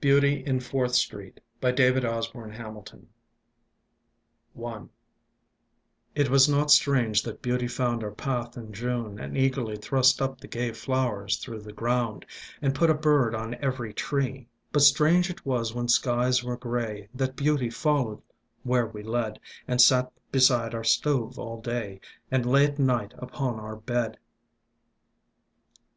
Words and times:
BEAUTY 0.00 0.46
IN 0.46 0.60
FOURTH 0.60 0.94
STREET 0.94 1.40
It 1.60 2.60
was 6.30 6.48
not 6.48 6.70
strange 6.70 7.22
that 7.24 7.42
Beauty 7.42 7.66
found 7.66 8.04
Our 8.04 8.12
path 8.12 8.56
in 8.56 8.72
June, 8.72 9.18
and 9.18 9.36
eagerly 9.36 9.76
Thrust 9.76 10.22
up 10.22 10.40
the 10.40 10.46
gay 10.46 10.70
flowers 10.70 11.38
through 11.38 11.62
the 11.62 11.72
ground 11.72 12.24
And 12.60 12.76
put 12.76 12.90
a 12.90 12.94
bird 12.94 13.34
on 13.34 13.56
every 13.56 13.92
tree. 13.92 14.46
But 14.70 14.82
strange 14.82 15.28
it 15.28 15.44
was 15.44 15.74
when 15.74 15.88
skies 15.88 16.44
were 16.44 16.56
grey 16.56 17.08
That 17.12 17.34
Beauty 17.34 17.68
followed 17.68 18.22
where 18.62 18.86
we 18.86 19.02
led, 19.02 19.40
And 19.66 19.80
sat 19.82 20.12
beside 20.30 20.76
our 20.76 20.84
stove 20.84 21.40
all 21.40 21.60
day, 21.60 22.00
And 22.30 22.46
lay 22.46 22.66
at 22.66 22.78
night 22.78 23.14
upon 23.18 23.58
our 23.58 23.74
bed. 23.74 24.16